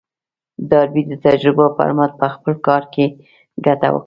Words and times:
ډاربي 0.69 1.03
د 1.07 1.13
تجربو 1.25 1.65
پر 1.77 1.89
مټ 1.97 2.11
په 2.21 2.27
خپل 2.33 2.53
کار 2.67 2.83
کې 2.93 3.05
ګټه 3.65 3.87
وکړه. 3.91 3.99